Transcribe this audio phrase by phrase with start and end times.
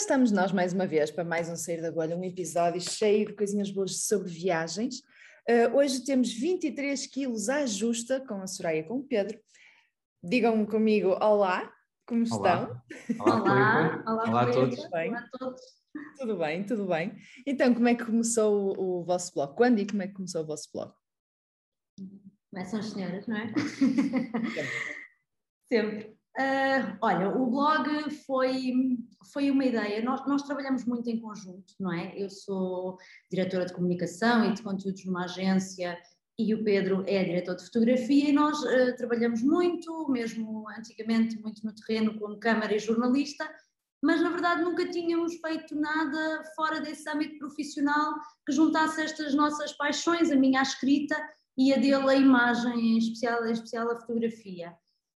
[0.00, 3.34] Estamos nós mais uma vez para mais um Sair da Bolha, um episódio cheio de
[3.34, 5.00] coisinhas boas sobre viagens.
[5.46, 9.38] Uh, hoje temos 23 quilos à justa com a Soraya e com o Pedro.
[10.24, 11.70] Digam comigo olá,
[12.06, 12.80] como estão?
[13.20, 14.88] Olá, olá, olá, olá, a todos.
[14.88, 15.10] Bem?
[15.10, 15.60] olá a todos.
[16.18, 17.14] Tudo bem, tudo bem.
[17.46, 19.54] Então, como é que começou o, o vosso blog?
[19.54, 20.94] Quando e como é que começou o vosso blog?
[22.50, 23.52] Começam as senhoras, não é?
[25.70, 26.19] Sempre.
[26.38, 28.72] Uh, olha, o blog foi,
[29.32, 30.02] foi uma ideia.
[30.02, 32.14] Nós, nós trabalhamos muito em conjunto, não é?
[32.16, 32.96] Eu sou
[33.30, 35.98] diretora de comunicação e de conteúdos numa agência
[36.38, 41.64] e o Pedro é diretor de fotografia e nós uh, trabalhamos muito, mesmo antigamente, muito
[41.66, 43.46] no terreno como câmara e jornalista,
[44.02, 48.14] mas na verdade nunca tínhamos feito nada fora desse âmbito profissional
[48.46, 51.14] que juntasse estas nossas paixões, a minha a escrita
[51.58, 54.72] e a dele a imagem, em especial, em especial a fotografia.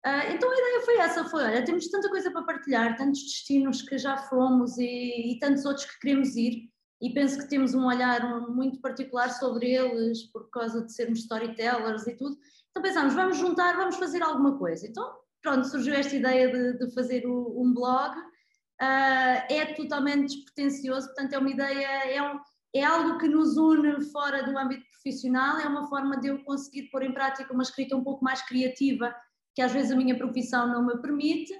[0.05, 3.83] Uh, então a ideia foi essa, foi, olha, temos tanta coisa para partilhar, tantos destinos
[3.83, 7.85] que já fomos e, e tantos outros que queremos ir e penso que temos um
[7.85, 12.35] olhar muito particular sobre eles por causa de sermos storytellers e tudo,
[12.69, 14.87] então pensámos, vamos juntar, vamos fazer alguma coisa.
[14.87, 21.07] Então pronto, surgiu esta ideia de, de fazer o, um blog, uh, é totalmente despretensioso,
[21.07, 22.39] portanto é uma ideia, é, um,
[22.75, 26.89] é algo que nos une fora do âmbito profissional, é uma forma de eu conseguir
[26.89, 29.13] pôr em prática uma escrita um pouco mais criativa
[29.55, 31.53] que às vezes a minha profissão não me permite,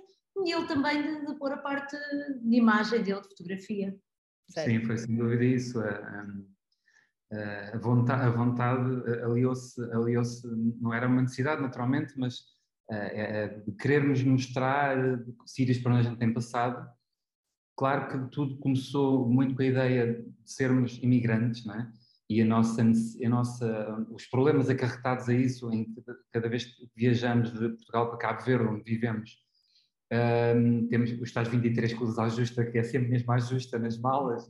[0.46, 1.96] e ele também de, de pôr a parte
[2.42, 3.96] de imagem dele, de fotografia.
[4.50, 5.80] Sim, foi sem dúvida isso.
[5.80, 6.26] A,
[7.74, 10.24] a vontade, a vontade aliou-se, aliou
[10.82, 12.44] não era uma necessidade naturalmente, mas
[13.66, 14.98] de querermos mostrar
[15.46, 16.90] sítios para onde a gente tem passado.
[17.78, 21.92] Claro que tudo começou muito com a ideia de sermos imigrantes, não é?
[22.32, 26.02] E a nossa, a nossa, os problemas acarretados a isso, em que
[26.32, 29.38] cada vez que viajamos de Portugal para Cabo Verde, onde vivemos,
[30.56, 33.98] um, temos os tais 23 coisas à justa, que é sempre mesmo mais justa nas
[33.98, 34.50] malas.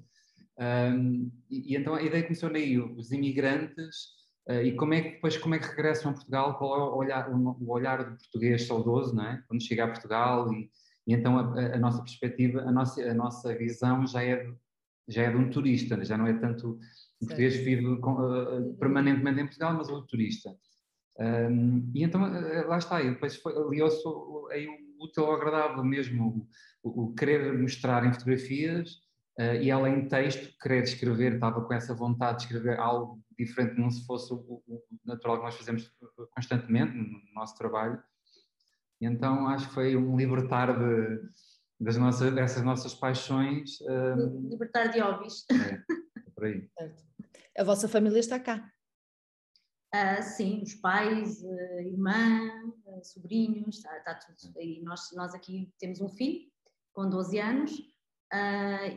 [0.59, 3.95] Um, e, e, então a ideia começou daí, os imigrantes,
[4.47, 6.95] uh, e como é que depois como é que regressam a Portugal, qual é o
[6.97, 9.43] olhar, o olhar do português saudoso, não é?
[9.47, 10.69] Quando chega a Portugal, e,
[11.07, 14.47] e então a, a, nossa perspectiva, a nossa, a nossa visão já é,
[15.07, 16.79] já é de um turista, já não é tanto
[17.21, 20.55] o português vive uh, permanentemente em Portugal, mas é o turista.
[21.19, 24.01] Um, e então uh, lá está, e depois aliou-se
[24.51, 26.47] aí o útil ao agradável mesmo,
[26.83, 28.93] o, o, querer mostrar em fotografias
[29.39, 33.79] uh, e além de texto, querer escrever, estava com essa vontade de escrever algo diferente,
[33.79, 35.91] não se fosse o, o natural que nós fazemos
[36.31, 38.01] constantemente no nosso trabalho.
[38.99, 41.21] E então acho que foi um libertar de,
[41.79, 43.81] das nossas, dessas nossas paixões.
[43.81, 45.45] Um, libertar de hobbies.
[45.49, 46.69] É, é por aí.
[46.77, 47.10] Certo.
[47.57, 48.71] A vossa família está cá?
[49.93, 52.49] Uh, sim, os pais, irmã,
[53.03, 54.59] sobrinhos, está, está tudo.
[54.61, 56.49] E nós, nós aqui temos um filho
[56.93, 57.71] com 12 anos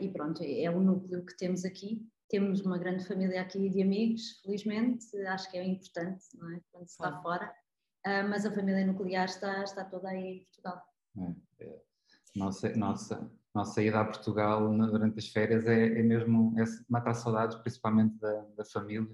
[0.01, 2.07] e pronto, é, o núcleo que temos aqui.
[2.29, 6.61] Temos uma grande família aqui de amigos, felizmente, acho que é importante, não é?
[6.71, 7.21] Quando se está ah.
[7.21, 7.53] fora,
[8.29, 10.81] mas a família nuclear está, está toda aí em Portugal.
[11.59, 11.81] É, é.
[12.35, 17.55] Nossa, nossa, nossa ida a Portugal durante as férias é, é mesmo é matar saudades,
[17.57, 19.09] principalmente da, da, família,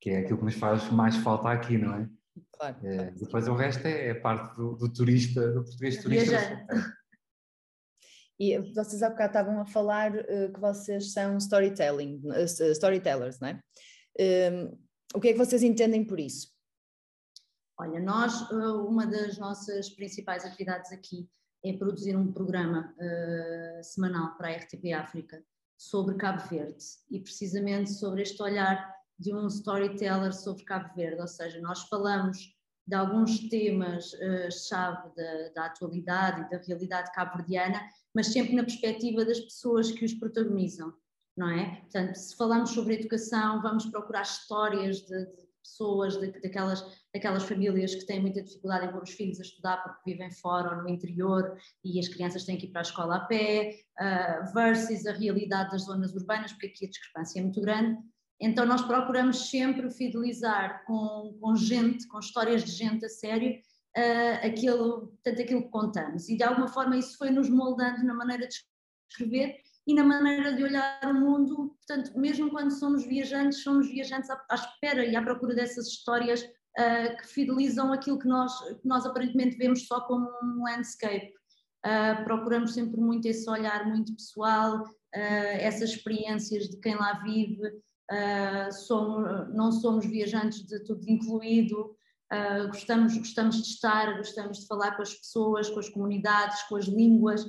[0.00, 2.08] que é aquilo que nos faz mais falta aqui, não é?
[2.52, 2.86] Claro.
[2.86, 6.66] É, depois o resto é, é parte do, do, turista, do português turista.
[8.38, 13.48] E vocês há bocado estavam a falar uh, que vocês são storytelling, uh, storytellers, não
[13.48, 13.60] é?
[14.18, 14.78] Uh,
[15.14, 16.52] o que é que vocês entendem por isso?
[17.78, 21.28] Olha, nós, uma das nossas principais atividades aqui
[21.64, 25.42] é produzir um programa uh, semanal para a RTP África
[25.76, 31.26] sobre Cabo Verde e precisamente sobre este olhar de um storyteller sobre Cabo Verde, ou
[31.26, 32.54] seja, nós falamos
[32.86, 37.80] de alguns temas-chave uh, da, da, atualidade e da realidade cabo-verdiana,
[38.14, 40.92] mas sempre na perspectiva das pessoas que os protagonizam,
[41.34, 41.76] não é?
[41.80, 48.04] Portanto, se falamos sobre educação, vamos procurar histórias de, de pessoas, daquelas, daquelas famílias que
[48.04, 51.56] têm muita dificuldade em pôr os filhos a estudar porque vivem fora ou no interior
[51.82, 55.70] e as crianças têm que ir para a escola a pé, uh, versus a realidade
[55.70, 57.98] das zonas urbanas, porque aqui a discrepância é muito grande.
[58.38, 63.58] Então nós procuramos sempre fidelizar com, com gente, com histórias de gente a sério,
[63.96, 66.28] uh, aquilo, tanto aquilo que contamos.
[66.28, 68.54] E de alguma forma isso foi nos moldando na maneira de
[69.10, 69.56] escrever
[69.86, 71.76] e na maneira de olhar o mundo.
[71.76, 76.42] Portanto, mesmo quando somos viajantes, somos viajantes à, à espera e à procura dessas histórias
[76.42, 81.32] uh, que fidelizam aquilo que nós, que nós aparentemente vemos só como um landscape.
[81.84, 87.62] Uh, procuramos sempre muito esse olhar muito pessoal, uh, essas experiências de quem lá vive.
[88.86, 91.96] somos, não somos viajantes de tudo incluído,
[92.70, 96.84] gostamos, gostamos de estar, gostamos de falar com as pessoas, com as comunidades, com as
[96.84, 97.46] línguas,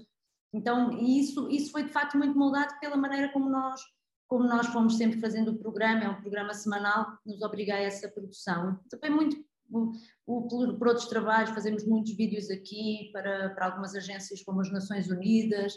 [0.56, 3.81] Então, isso, isso foi de facto muito moldado pela maneira como nós,
[4.28, 7.81] como nós fomos sempre fazendo o programa, é um programa semanal que nos obriga a
[7.81, 8.80] essa produção.
[8.90, 9.38] Também muito
[9.69, 9.92] o,
[10.25, 10.48] o,
[10.78, 15.74] por, outros trabalhos, fazemos muitos vídeos aqui para, para algumas agências como as Nações Unidas,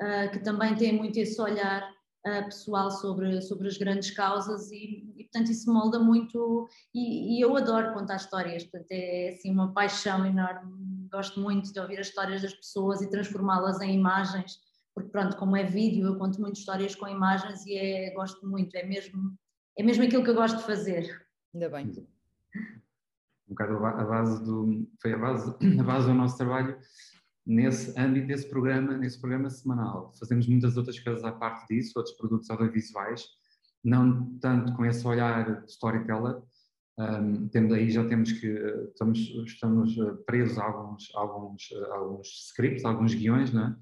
[0.00, 1.82] uh, que também têm muito esse olhar
[2.26, 6.68] uh, pessoal sobre, sobre as grandes causas e, e portanto isso molda muito.
[6.94, 10.72] E, e, eu adoro contar histórias, portanto é assim uma paixão enorme,
[11.10, 14.58] gosto muito de ouvir as histórias das pessoas e transformá-las em imagens,
[14.94, 18.74] porque pronto, como é vídeo eu conto muitas histórias com imagens e é, gosto muito,
[18.76, 19.36] é mesmo,
[19.78, 21.26] é mesmo aquilo que eu gosto de fazer.
[21.54, 21.90] Ainda bem.
[23.48, 26.78] Um bocado a base do, foi a base, a base do nosso trabalho
[27.46, 30.12] nesse âmbito desse programa, nesse programa semanal.
[30.18, 33.26] Fazemos muitas outras coisas à parte disso, outros produtos audiovisuais,
[33.82, 36.40] não tanto com esse olhar de storyteller,
[36.98, 38.46] um, temos, aí já temos que
[38.92, 43.76] estamos, estamos eh, presos a alguns, alguns, eh, alguns scripts, alguns guiões, não é?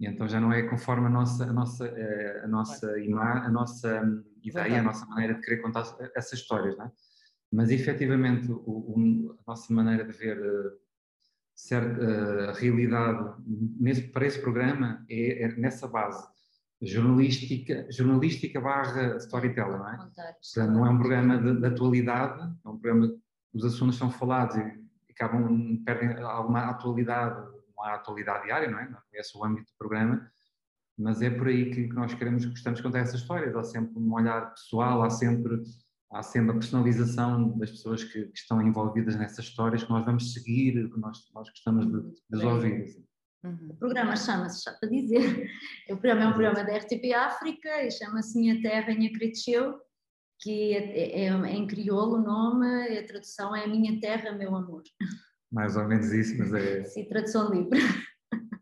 [0.00, 3.50] E então já não é conforme a nossa, a nossa, eh, a nossa, ima, a
[3.50, 5.84] nossa hum, ideia, a nossa maneira de querer contar
[6.14, 6.92] essas histórias, não é?
[7.50, 10.38] Mas efetivamente o, o, a nossa maneira de ver
[11.54, 13.34] certa uh, realidade
[13.78, 16.26] nesse, para esse programa é, é, nessa base
[16.82, 19.96] jornalística, jornalística barra storyteller, não é?
[19.96, 24.10] Portanto, não é um programa de, de, atualidade, é um programa que os assuntos são
[24.10, 27.40] falados e, acabam, perdem alguma atualidade,
[27.76, 28.88] não há atualidade diária, não é?
[28.88, 30.28] Não é esse o âmbito do programa,
[30.98, 33.98] mas é por aí que, que nós queremos, gostamos de contar essas histórias, há sempre
[33.98, 35.62] um olhar pessoal, há sempre
[36.10, 40.34] há sempre a personalização das pessoas que, que, estão envolvidas nessas histórias que nós vamos
[40.34, 42.82] seguir, que nós, nós gostamos de, de ouvir.
[42.82, 43.04] Assim.
[43.44, 43.70] Uhum.
[43.70, 45.50] O programa chama-se, já para dizer,
[45.90, 49.80] o programa é um programa da RTP África e chama-se Minha Terra, Minha Critcheu,
[50.38, 54.82] que é, é, é, em crioulo o nome, a tradução é Minha Terra, Meu Amor.
[55.50, 56.84] Mais ou menos isso, mas é...
[56.84, 57.78] Sim, tradução livre.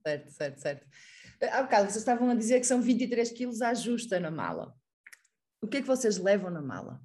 [0.03, 0.87] Certo, certo, certo.
[1.53, 4.75] Há bocado vocês estavam a dizer que são 23 quilos à justa na mala.
[5.63, 6.99] O que é que vocês levam na mala?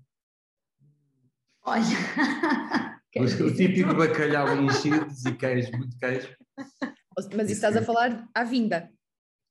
[1.61, 1.83] Olha.
[3.17, 6.33] o, típico bacalhau enchidos e queijo, muito queijo.
[7.35, 8.91] Mas isso estás a falar à vinda.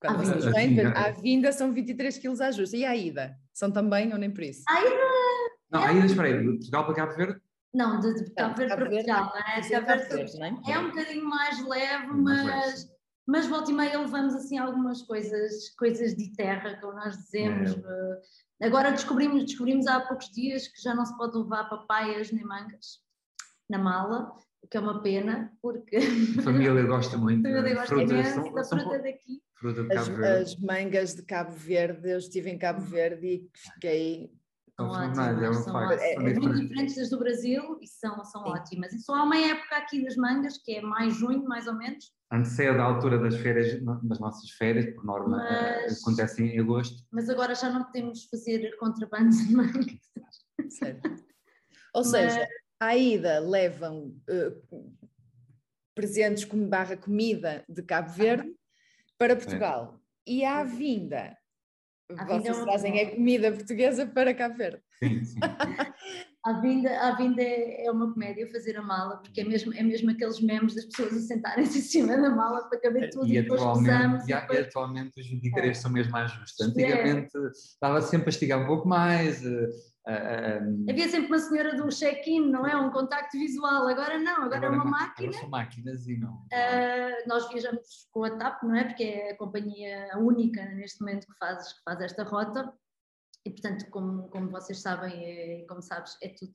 [0.01, 2.77] Quando à vêm, à vinda são 23 quilos à justa.
[2.77, 3.37] E à ida?
[3.53, 4.63] São também ou nem por isso?
[4.69, 4.91] A ida.
[5.71, 7.41] Não, a ida, espera aí, de Portugal para Cabo Verde?
[7.73, 9.69] Não, de, de Cabo Verde para Portugal, não é?
[9.69, 10.73] Cabo Verde, não é?
[10.73, 12.89] é um bocadinho mais leve, mas,
[13.27, 17.73] mas volta e meia levamos assim algumas coisas, coisas de terra, como nós dizemos.
[17.73, 17.79] É.
[17.79, 18.17] Uh,
[18.63, 23.03] Agora descobrimos, descobrimos há poucos dias que já não se pode levar papaias nem mangas
[23.69, 24.33] na mala,
[24.65, 25.99] o que é uma pena, porque.
[26.39, 27.47] A família gosta muito.
[27.47, 29.43] A família gosta imenso da fruta daqui.
[29.55, 30.43] Fruta de Cabo as, Verde.
[30.43, 34.31] as mangas de Cabo Verde, eu estive em Cabo Verde e fiquei
[34.77, 36.01] são ótimas, é são, ótimas.
[36.03, 38.93] É, é muito diferentes das do Brasil e são, são ótimas.
[38.93, 42.13] E só há uma época aqui das mangas, que é mais junho, mais ou menos.
[42.33, 47.05] Antecede a altura das férias, das nossas férias, por norma, mas, acontecem em agosto.
[47.13, 50.01] Mas agora já não podemos fazer contrabando de mangas.
[50.69, 51.09] Certo.
[51.95, 52.49] Ou mas, seja,
[52.81, 54.97] à ida levam uh,
[55.95, 58.55] presentes como barra comida de Cabo Verde
[59.19, 60.01] para Portugal.
[60.27, 60.33] É.
[60.33, 61.37] E à vinda
[62.19, 64.83] a Vocês é trazem a comida portuguesa para Cabo Verde.
[64.99, 65.39] Sim, sim.
[66.45, 69.83] a vinda, a vinda é, é uma comédia fazer a mala, porque é mesmo, é
[69.83, 73.39] mesmo aqueles memes das pessoas a sentarem-se em cima da mala para caber tudo e,
[73.39, 74.61] e depois atualmente, e, depois...
[74.61, 75.75] atualmente os 23 é.
[75.75, 76.69] são mesmo mais justos.
[76.69, 77.49] Antigamente é.
[77.51, 79.69] estava sempre a estigar um pouco mais, eh,
[80.07, 82.77] um, Havia sempre uma senhora do check-in, não é?
[82.77, 83.89] Um contacto visual.
[83.89, 85.29] Agora não, agora, agora é uma máquina.
[85.29, 86.35] Agora são máquinas e não.
[86.35, 88.85] Uh, nós viajamos com a TAP, não é?
[88.85, 92.73] Porque é a companhia única neste momento que faz, que faz esta rota.
[93.47, 96.53] E portanto, como, como vocês sabem, e como sabes, é tudo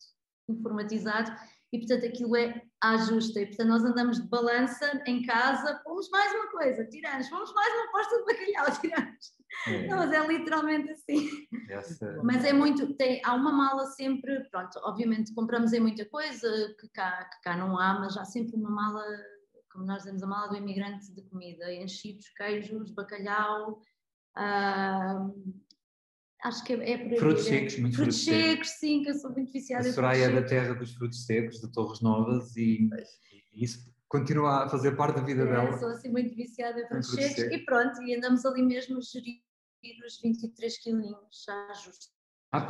[0.47, 1.31] informatizado
[1.71, 3.39] e portanto aquilo é à justa.
[3.39, 7.73] E portanto nós andamos de balança em casa, pomos mais uma coisa, tiramos, pomos mais
[7.73, 9.39] uma posta de bacalhau, tiramos.
[9.67, 9.87] É.
[9.87, 11.29] Não, mas é literalmente assim.
[11.69, 12.19] Essa...
[12.23, 16.87] Mas é muito, tem, há uma mala sempre, pronto, obviamente compramos em muita coisa que
[16.89, 19.03] cá, que cá não há, mas há sempre uma mala,
[19.71, 23.81] como nós dizemos, a mala do imigrante de comida, enchidos, queijos, bacalhau,
[24.35, 25.29] ah,
[26.43, 27.19] acho que é, é por aí.
[27.19, 30.25] Frutos é secos, muito frutos, frutos secos, sim, que eu sou muito viciada a Soraya
[30.25, 32.89] é da terra dos frutos secos, de Torres Novas, e,
[33.53, 35.77] e isso continua a fazer parte da vida é, dela.
[35.77, 39.41] Sou assim muito viciada em frutos secos e pronto, e andamos ali mesmo a gerir
[40.05, 42.09] os 23 quilinhos já justos.
[42.51, 42.61] A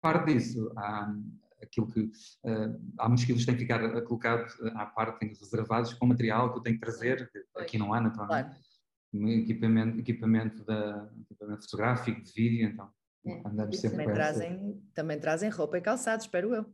[0.00, 1.14] parte disso, há
[1.62, 5.92] aquilo que uh, há muitos quilos que têm que ficar colocados à parte, têm reservados
[5.94, 8.48] com material que eu tenho que trazer, que aqui não há naturalmente.
[8.48, 8.66] Claro.
[9.14, 12.90] Equipamento, equipamento, da, equipamento fotográfico, de vídeo, então
[13.26, 13.42] é.
[13.44, 16.64] andamos sempre também trazem, também trazem roupa e calçado, espero eu.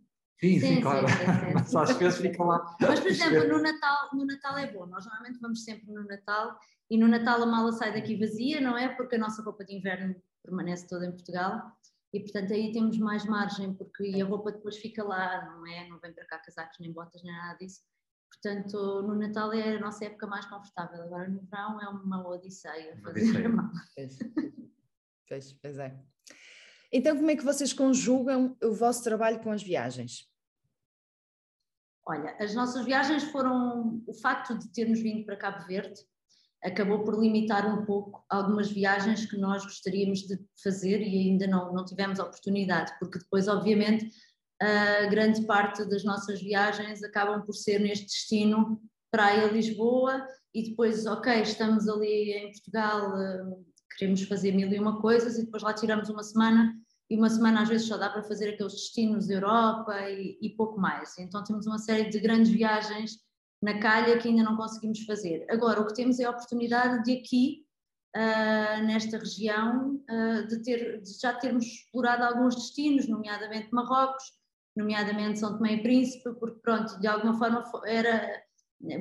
[0.41, 1.07] Sim, sim, sim claro.
[1.09, 2.77] Sim, sim, Só às vezes ficam lá.
[2.81, 4.87] Mas, por exemplo, no Natal, no Natal é bom.
[4.87, 6.59] Nós normalmente vamos sempre no Natal
[6.91, 8.89] e no Natal a mala sai daqui vazia, não é?
[8.89, 11.73] Porque a nossa roupa de inverno permanece toda em Portugal
[12.13, 15.89] e portanto aí temos mais margem porque a roupa depois fica lá, não é?
[15.89, 17.81] Não vem para cá casacos nem botas nem nada disso.
[18.29, 21.03] Portanto, no Natal é a nossa época mais confortável.
[21.03, 23.71] Agora no verão é uma odisseia fazer a mala.
[25.33, 25.99] Pois, pois é.
[26.93, 30.31] Então, como é que vocês conjugam o vosso trabalho com as viagens?
[32.07, 36.03] Olha, as nossas viagens foram o facto de termos vindo para Cabo Verde
[36.63, 41.73] acabou por limitar um pouco algumas viagens que nós gostaríamos de fazer e ainda não,
[41.73, 44.13] não tivemos oportunidade, porque depois, obviamente,
[44.61, 51.41] a grande parte das nossas viagens acabam por ser neste destino Praia-Lisboa e depois, ok,
[51.41, 56.09] estamos ali em Portugal, eh, queremos fazer mil e uma coisas e depois lá tiramos
[56.09, 56.75] uma semana
[57.11, 60.81] e uma semana às vezes só dá para fazer aqueles destinos Europa e, e pouco
[60.81, 61.19] mais.
[61.19, 63.19] Então temos uma série de grandes viagens
[63.63, 65.47] na calha que ainda não conseguimos fazer.
[65.49, 67.65] Agora, o que temos é a oportunidade de aqui,
[68.17, 74.25] uh, nesta região, uh, de, ter, de já termos explorado alguns destinos, nomeadamente Marrocos,
[74.77, 78.43] nomeadamente São Tomé e Príncipe, porque pronto, de alguma forma era,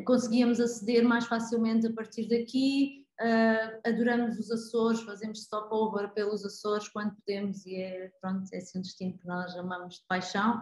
[0.06, 6.88] conseguíamos aceder mais facilmente a partir daqui, uh, adoramos os Açores, fazemos stopover pelos Açores
[6.90, 10.62] quando podemos e é, pronto, é assim um destino que nós amamos de paixão.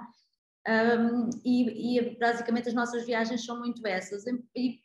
[0.67, 4.25] Um, e, e, basicamente as nossas viagens são muito essas.
[4.55, 4.79] E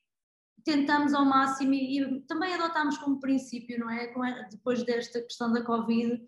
[0.64, 4.12] tentamos ao máximo e, e também adotámos como princípio, não é?
[4.50, 6.22] Depois desta questão da Covid,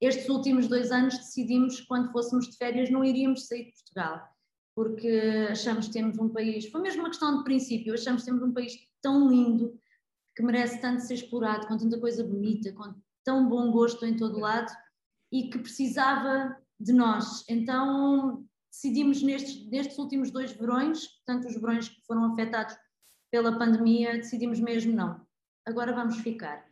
[0.00, 4.28] estes últimos dois anos decidimos quando fôssemos de férias não iríamos sair de Portugal,
[4.74, 8.42] porque achamos que temos um país, foi mesmo uma questão de princípio, achamos que temos
[8.42, 9.78] um país tão lindo
[10.34, 14.38] que merece tanto ser explorado, com tanta coisa bonita, com tão bom gosto em todo
[14.38, 14.72] lado
[15.32, 17.44] e que precisava de nós.
[17.48, 22.76] Então decidimos nestes, nestes últimos dois verões, portanto os verões que foram afetados
[23.30, 25.24] pela pandemia, decidimos mesmo não,
[25.66, 26.64] agora vamos ficar.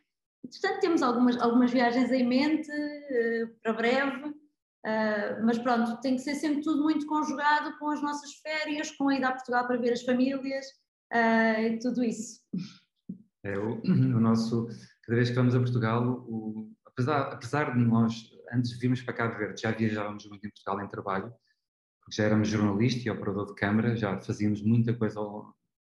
[0.43, 6.23] Portanto, temos algumas, algumas viagens em mente uh, para breve, uh, mas pronto, tem que
[6.23, 9.79] ser sempre tudo muito conjugado com as nossas férias, com a ida a Portugal para
[9.79, 10.67] ver as famílias
[11.13, 12.41] uh, e tudo isso.
[13.45, 14.69] É, o, o, nosso,
[15.03, 19.39] cada vez que vamos a Portugal, o, apesar, apesar de nós antes virmos para Cabo
[19.39, 21.33] Verde, já viajávamos muito em Portugal em trabalho,
[22.01, 25.21] porque já éramos jornalista e operador de câmara, já fazíamos muita coisa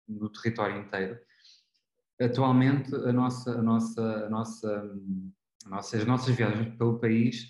[0.08, 1.18] no território inteiro.
[2.20, 4.92] Atualmente, a nossa, a nossa, a nossa,
[5.66, 7.50] a nossa, as nossas viagens pelo país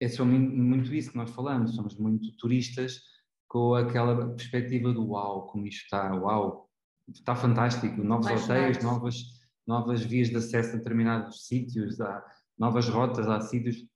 [0.00, 3.00] é só muito isso que nós falamos, somos muito turistas
[3.46, 6.68] com aquela perspectiva do uau, como isto está, uau,
[7.12, 9.39] está fantástico, novos hotéis, novas,
[9.70, 12.24] novas vias de acesso a determinados sítios, há
[12.58, 13.86] novas rotas, há sítios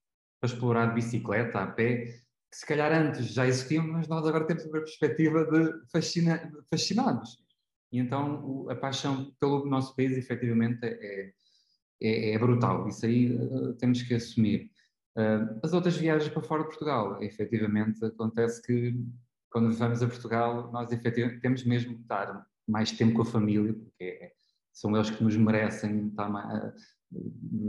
[0.40, 4.47] para explorar de bicicleta, a pé, que se calhar antes já existiam, mas nós agora
[4.47, 7.43] temos uma perspectiva de fascina, fascinados.
[7.90, 11.33] E então a paixão pelo nosso país efetivamente é,
[12.00, 14.71] é, é brutal, isso aí uh, temos que assumir.
[15.16, 18.95] Uh, as outras viagens para fora de Portugal, efetivamente acontece que
[19.50, 23.73] quando vamos a Portugal nós efetivamente temos mesmo que estar mais tempo com a família,
[23.73, 24.33] porque é,
[24.75, 26.75] são eles que nos merecem mais, a,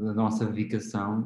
[0.10, 1.24] a nossa dedicação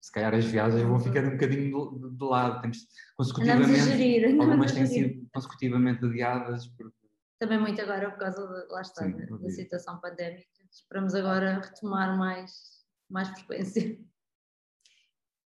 [0.00, 2.86] se calhar as viagens vão ficando um bocadinho de, de lado, temos
[3.16, 6.66] consecutivamente, gerir, algumas têm sido consecutivamente adiadas.
[6.68, 6.94] Porque...
[7.38, 11.60] Também muito agora por causa, de, lá está, Sim, da, da situação pandémica, esperamos agora
[11.60, 12.52] retomar mais,
[13.10, 13.98] mais frequência.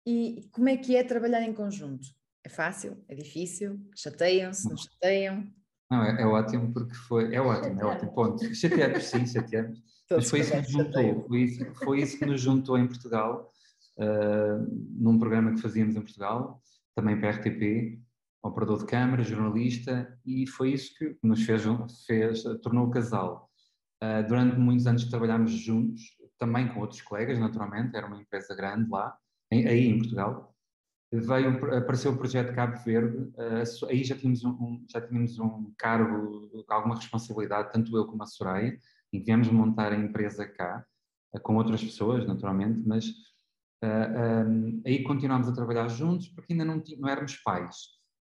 [0.05, 2.07] E como é que é trabalhar em conjunto?
[2.43, 3.03] É fácil?
[3.07, 3.79] É difícil?
[3.95, 4.69] Chateiam-se?
[4.69, 5.51] Não chateiam?
[5.89, 7.33] Não, é, é, ótimo porque foi.
[7.33, 8.13] É ótimo, é ótimo.
[8.13, 8.55] Ponto.
[8.55, 9.83] Chateamos, sim, chateamos.
[10.09, 11.27] Mas foi isso que nos juntou.
[11.27, 13.51] Foi isso, foi isso que nos juntou em Portugal
[13.97, 16.61] uh, num programa que fazíamos em Portugal,
[16.95, 17.99] também para a RTP,
[18.43, 21.63] operador de câmara, jornalista, e foi isso que nos fez,
[22.05, 23.49] fez tornou o casal.
[24.03, 26.01] Uh, durante muitos anos que trabalhámos juntos,
[26.37, 29.15] também com outros colegas, naturalmente, era uma empresa grande lá,
[29.51, 30.54] em, aí em Portugal.
[31.11, 36.49] Veio, apareceu o projeto Cabo Verde, uh, aí já tínhamos, um, já tínhamos um cargo,
[36.67, 38.77] alguma responsabilidade, tanto eu como a Soraya,
[39.13, 40.85] em que viemos montar a empresa cá,
[41.33, 43.05] uh, com outras pessoas, naturalmente, mas
[43.83, 47.75] Uh, ah, um, aí continuámos a trabalhar juntos porque ainda não, não éramos pais.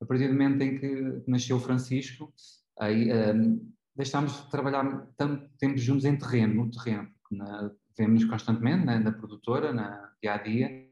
[0.02, 2.32] A partir do momento em que nasceu o Francisco,
[2.80, 7.44] aí um, deixámos de trabalhar tanto tempo juntos em terreno, no terreno, porque
[7.98, 10.89] vemos constantemente na, na, produtora, na dia a dia.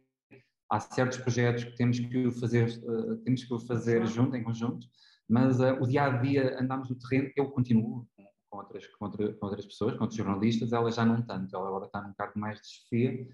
[0.69, 4.87] Há certos projetos que temos que fazer, uh, temos que fazer junto, em conjunto,
[5.27, 8.07] mas uh, o dia a dia andamos no terreno, eu continuo
[8.49, 11.67] com outras, com, outra, com outras pessoas, com outros jornalistas, ela já não tanto, ela
[11.67, 13.27] agora está num cargo mais de chefia,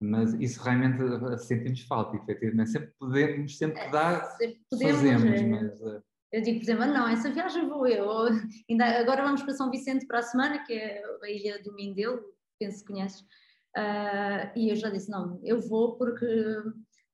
[0.00, 2.70] mas isso realmente eh, sentimos falta, efetivamente.
[2.70, 5.40] Sempre podemos, sempre que dá, sempre podemos, fazemos.
[5.40, 5.46] É.
[5.46, 6.02] Mas, uh...
[6.30, 8.08] Eu digo, por exemplo, não, essa viagem vou eu.
[8.70, 12.22] Ainda, agora vamos para São Vicente para a semana, que é a ilha do Mindelo,
[12.60, 13.24] penso que conheces,
[13.78, 16.26] uh, e eu já disse, não, eu vou porque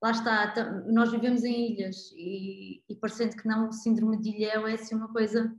[0.03, 0.55] lá está,
[0.87, 4.95] nós vivemos em ilhas e, e parecendo que não, o síndrome de ilhéu é assim
[4.95, 5.55] uma coisa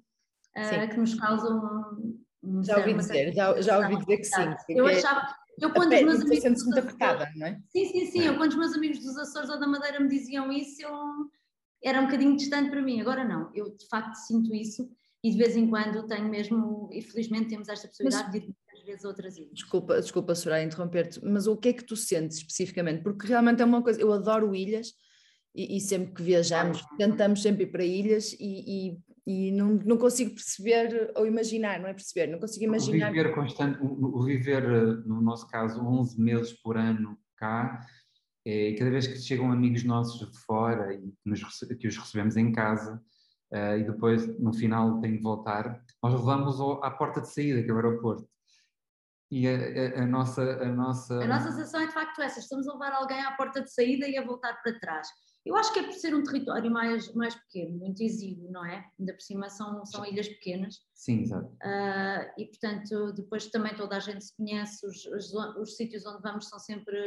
[0.57, 4.55] uh, que nos causa um, um já ouvi dizer, já, já ouvi dizer que sim.
[4.69, 6.63] Eu é achava, eu quando os meus amigos...
[6.63, 7.59] Muito apertada, não é?
[7.69, 10.51] Sim, sim, sim, eu quando os meus amigos dos Açores ou da Madeira me diziam
[10.51, 10.91] isso, eu
[11.83, 14.89] era um bocadinho distante para mim, agora não, eu de facto sinto isso
[15.23, 18.55] e de vez em quando tenho mesmo, e felizmente temos esta possibilidade mas, de ir
[19.05, 19.53] outras ilhas.
[19.53, 23.03] Desculpa, desculpa Soraya, interromper-te, mas o que é que tu sentes especificamente?
[23.03, 24.93] Porque realmente é uma coisa, eu adoro ilhas
[25.53, 29.97] e, e sempre que viajamos tentamos sempre ir para ilhas e, e, e, não, não
[29.97, 33.09] consigo perceber ou imaginar, não é perceber, não consigo imaginar.
[33.09, 37.79] O viver constante, o, o viver, eh, no nosso caso, 11 meses por ano cá,
[38.45, 41.41] é, cada vez que chegam amigos nossos de fora e que, nos,
[41.79, 43.01] que os recebemos em casa,
[43.51, 47.69] uh, e depois no final têm de voltar, nós levamos à porta de saída, que
[47.69, 48.27] é o aeroporto.
[49.35, 51.21] E a, a, a, nossa, a nossa.
[51.21, 54.07] A nossa sensação é de facto essa: estamos a levar alguém à porta de saída
[54.07, 55.09] e a voltar para trás.
[55.45, 58.89] Eu acho que é por ser um território mais, mais pequeno, muito exíguo, não é?
[58.97, 60.77] Ainda por cima são, são ilhas pequenas.
[60.93, 61.47] Sim, exato.
[61.47, 66.21] Uh, e portanto, depois também toda a gente se conhece, os, os, os sítios onde
[66.21, 66.97] vamos são sempre,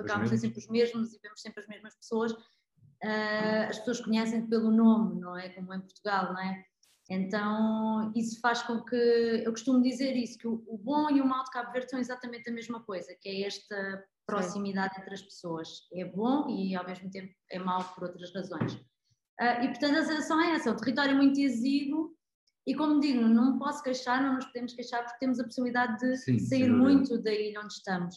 [0.00, 2.30] acabam ser sempre os mesmos e vemos sempre as mesmas pessoas.
[2.32, 5.48] Uh, as pessoas conhecem pelo nome, não é?
[5.48, 6.64] Como em Portugal, não é?
[7.10, 8.96] Então, isso faz com que,
[9.44, 11.98] eu costumo dizer isso, que o, o bom e o mal de Cabo Verde são
[11.98, 15.68] exatamente a mesma coisa, que é esta proximidade entre as pessoas.
[15.92, 18.74] É bom e ao mesmo tempo é mau por outras razões.
[19.40, 22.16] Uh, e portanto a sensação é essa, é um território muito exíguo
[22.66, 26.16] e como digo, não posso queixar, não nos podemos queixar porque temos a possibilidade de
[26.16, 28.16] Sim, sair muito da ilha onde estamos.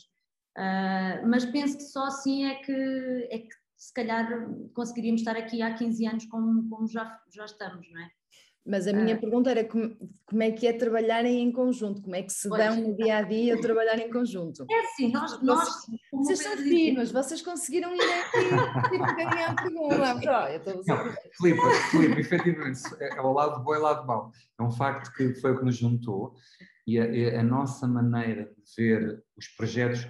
[0.58, 4.28] Uh, mas penso que só assim é que, é que se calhar
[4.74, 8.10] conseguiríamos estar aqui há 15 anos como, como já, já estamos, não é?
[8.66, 9.20] Mas a minha ah.
[9.20, 12.02] pergunta era como, como, é que é trabalharem em conjunto?
[12.02, 14.66] Como é que se dão no dia a dia trabalhar em conjunto?
[14.70, 15.40] É assim, nós.
[15.44, 15.70] nós
[16.12, 19.96] vocês são finos, vocês conseguiram ir aqui tipo ganhar pergunta.
[21.38, 24.32] Filipe, Filipe, efetivamente, é, é o lado bom e o lado mau.
[24.60, 26.34] É um facto que foi o que nos juntou
[26.88, 30.08] e a, a nossa maneira de ver os projetos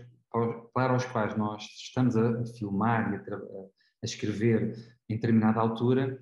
[0.73, 4.75] para os quais nós estamos a, filmar e a, a escrever
[5.09, 6.21] em determinada altura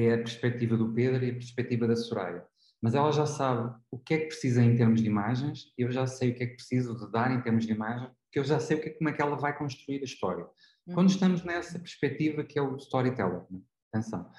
[0.00, 2.44] é a perspectiva do Pedro e a perspectiva da Soraya.
[2.82, 6.06] Mas ela já sabe o que é que precisa em termos de imagens, eu já
[6.06, 8.60] sei o que é que preciso de dar em termos de imagem, porque eu já
[8.60, 10.44] sei o que é, como é que ela vai construir a história.
[10.86, 10.94] Uhum.
[10.94, 13.60] Quando estamos nessa perspectiva que é o storyteller, né?
[13.92, 14.30] atenção,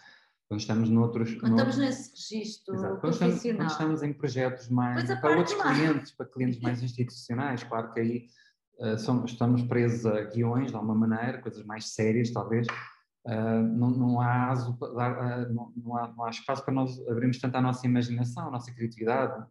[0.47, 1.35] quando estamos noutros...
[1.35, 5.19] Quando estamos nesse registro exato, quando estamos, quando estamos, em projetos mais...
[5.19, 8.27] para outros clientes, para clientes mais institucionais, claro que aí
[8.79, 12.67] uh, somos, estamos presos a guiões, de alguma maneira, coisas mais sérias, talvez,
[13.27, 17.37] Uh, não, não, há aso, uh, não, não, há, não, há, espaço para nós abrirmos
[17.39, 19.45] tanto a nossa imaginação, a nossa criatividade.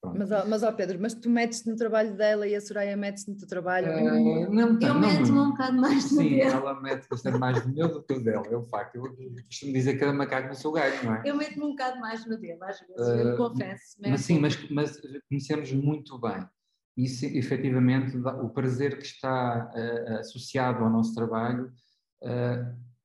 [0.00, 0.16] Pronto.
[0.16, 3.36] Mas, mas ó Pedro, mas tu metes-te no trabalho dela e a Soraya mete-se no
[3.36, 3.92] teu trabalho?
[3.92, 6.40] Uh, não, eu meto-me um bocado mais no Sim, dele.
[6.40, 8.94] ela mete bastante mais no meu do que o dela, é um facto.
[8.94, 9.02] Eu
[9.44, 11.22] costumo dizer que cada macaco no seu galho, não é?
[11.26, 13.96] Eu meto-me um bocado mais no dele, às vezes, eu confesso.
[14.00, 16.48] Mas sim, mas, mas conhecemos muito bem.
[16.96, 19.70] Isso, efetivamente, o prazer que está
[20.18, 21.70] associado ao nosso trabalho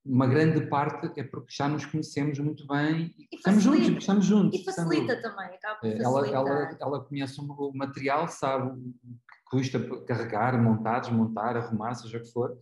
[0.05, 4.25] uma grande parte é porque já nos conhecemos muito bem e, e estamos juntos, estamos
[4.25, 4.59] juntos.
[4.59, 9.79] E facilita também, acaba por ela, ela, ela conhece o material, sabe o que custa
[10.05, 12.57] carregar, montar, desmontar, arrumar, seja o que for.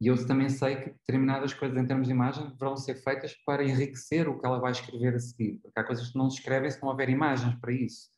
[0.00, 3.62] E eu também sei que determinadas coisas em termos de imagem deverão ser feitas para
[3.62, 6.70] enriquecer o que ela vai escrever a seguir, porque há coisas que não se escrevem
[6.70, 8.08] se não houver imagens para isso.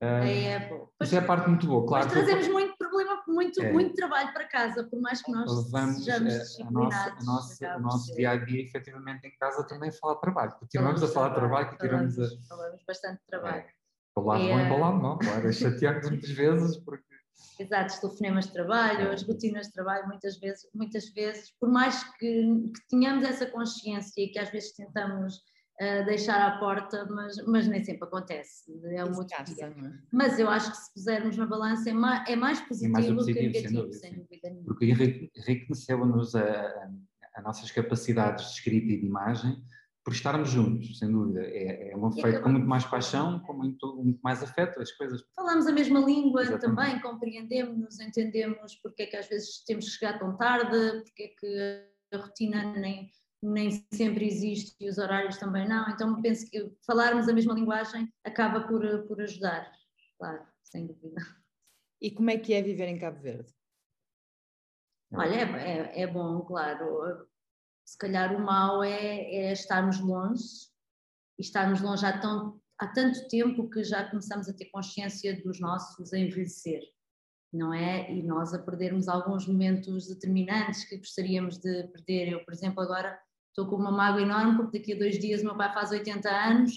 [0.00, 0.80] É, é.
[1.02, 2.04] Isso é a parte muito boa, claro.
[2.06, 2.79] Mas trazemos muito
[3.40, 3.72] muito, é.
[3.72, 7.80] muito trabalho para casa, por mais que nós sejamos é, a nossa, a nossa, O
[7.80, 10.52] nosso dia a dia, efetivamente, em casa também fala trabalho.
[10.60, 12.28] Continuamos a falar de trabalho, continuamos a.
[12.48, 13.62] Falamos bastante trabalho.
[13.62, 13.70] É.
[14.14, 15.52] Para o lado bom e para o lado não, claro.
[15.52, 17.04] Chateamos muitas vezes porque.
[17.58, 22.04] Exato, os telefonemas de trabalho, as rotinas de trabalho, muitas vezes, muitas vezes, por mais
[22.18, 22.42] que,
[22.74, 25.42] que tenhamos essa consciência e que às vezes tentamos
[26.04, 28.70] deixar à porta, mas, mas nem sempre acontece.
[28.84, 29.92] É um outro é?
[30.12, 33.06] Mas eu acho que se pusermos na balança é mais, é mais positivo, é mais
[33.06, 36.90] positivo que negativo, sem dúvida, sem dúvida Porque enriqueceu-nos a,
[37.34, 39.56] a, nossas capacidades de escrita e de imagem
[40.04, 41.40] por estarmos juntos, sem dúvida.
[41.44, 45.22] É, é um feito com muito mais paixão, com muito, muito mais afeto as coisas.
[45.34, 46.76] Falamos a mesma língua Exatamente.
[46.76, 51.28] também, compreendemos, entendemos porque é que às vezes temos que chegar tão tarde, porque é
[51.28, 53.08] que a rotina nem
[53.42, 58.12] nem sempre existe e os horários também não, então penso que falarmos a mesma linguagem
[58.22, 59.72] acaba por, por ajudar,
[60.18, 61.20] claro, sem dúvida.
[62.00, 63.52] E como é que é viver em Cabo Verde?
[65.12, 67.28] Olha, é, é, é bom, claro.
[67.84, 70.68] Se calhar o mal é, é, estarmos longe
[71.38, 75.60] e estarmos longe há, tão, há tanto tempo que já começamos a ter consciência dos
[75.60, 76.82] nossos a envelhecer.
[77.52, 78.10] não é?
[78.12, 82.28] E nós a perdermos alguns momentos determinantes que gostaríamos de perder.
[82.28, 85.44] Eu, por exemplo, agora estou com uma mágoa enorme porque daqui a dois dias o
[85.44, 86.72] meu pai faz 80 anos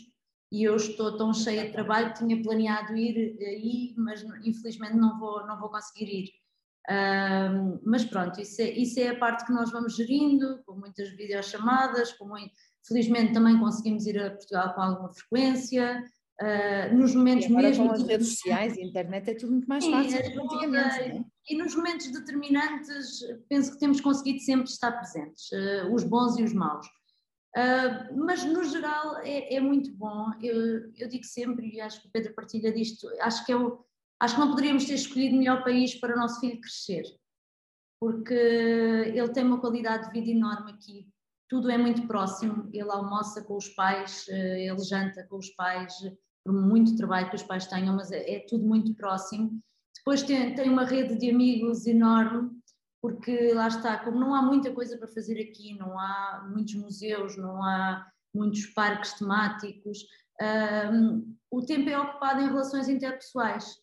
[0.51, 5.17] e eu estou tão cheia de trabalho que tinha planeado ir aí, mas infelizmente não
[5.17, 6.43] vou, não vou conseguir ir.
[6.89, 11.09] Um, mas pronto, isso é, isso é a parte que nós vamos gerindo, com muitas
[11.15, 12.51] videochamadas, com muito,
[12.85, 16.03] felizmente também conseguimos ir a Portugal com alguma frequência,
[16.41, 17.87] uh, nos momentos e mesmo...
[17.87, 21.23] com as redes sociais e internet é tudo muito mais fácil do que antigamente, é?
[21.49, 23.19] E nos momentos determinantes
[23.49, 26.87] penso que temos conseguido sempre estar presentes, uh, os bons e os maus.
[27.55, 32.07] Uh, mas no geral é, é muito bom, eu, eu, digo sempre, e acho que
[32.07, 33.83] o Pedro partilha disto, acho que é o
[34.23, 37.03] Acho que não poderíamos ter escolhido melhor país para o nosso filho crescer,
[37.99, 41.05] porque ele tem uma qualidade de vida enorme aqui.
[41.53, 42.67] Tudo é muito próximo.
[42.73, 45.93] Ele almoça com os pais, eh, ele janta com os pais,
[46.43, 49.61] por muito trabalho que os pais tenham, mas é, é tudo muito próximo.
[49.95, 52.49] Depois tem, tem uma rede de amigos enorme,
[52.99, 57.37] porque lá está, como não há muita coisa para fazer aqui, não há muitos museus,
[57.37, 59.99] não há muitos parques temáticos,
[60.91, 63.77] um, o tempo é ocupado em relações interpessoais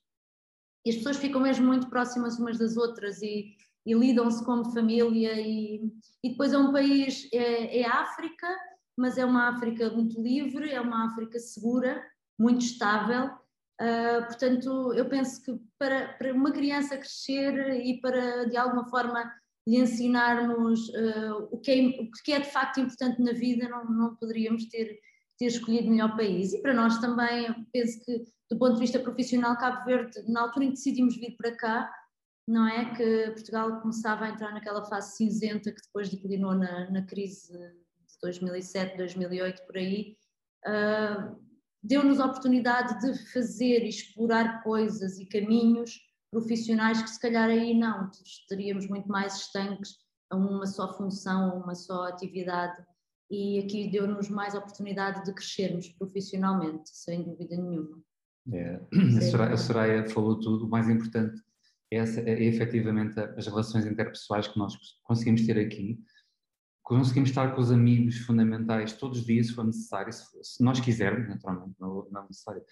[0.85, 5.33] e as pessoas ficam mesmo muito próximas umas das outras e, e lidam-se como família
[5.41, 5.91] e,
[6.23, 8.47] e, depois é um país, é, é África,
[8.97, 12.03] mas é uma África muito livre, é uma África segura,
[12.39, 18.57] muito estável, uh, portanto eu penso que para, para uma criança crescer e para de
[18.57, 19.31] alguma forma
[19.67, 23.85] lhe ensinarmos uh, o, que é, o que é de facto importante na vida, não,
[23.85, 24.99] não poderíamos ter,
[25.39, 26.53] ter escolhido melhor país.
[26.53, 30.65] E para nós também, penso que do ponto de vista profissional, Cabo Verde, na altura
[30.65, 31.91] em que decidimos vir para cá,
[32.51, 32.93] não é?
[32.95, 38.19] Que Portugal começava a entrar naquela fase cinzenta que depois declinou na, na crise de
[38.21, 40.17] 2007, 2008, por aí,
[40.67, 41.41] uh,
[41.83, 47.73] deu-nos a oportunidade de fazer e explorar coisas e caminhos profissionais que se calhar aí
[47.73, 49.97] não, estaríamos muito mais estanques
[50.29, 52.85] a uma só função, a uma só atividade.
[53.31, 58.03] E aqui deu-nos mais oportunidade de crescermos profissionalmente, sem dúvida nenhuma.
[58.53, 58.81] É,
[59.19, 61.41] a, Soraya, a, Soraya, falou tudo, o mais importante
[61.91, 65.99] essa, é, efetivamente as relações interpessoais que nós conseguimos ter aqui,
[66.83, 70.81] conseguimos estar com os amigos fundamentais todos os dias, se for necessário, se, se nós
[70.81, 72.63] quisermos, naturalmente, não, não é necessário.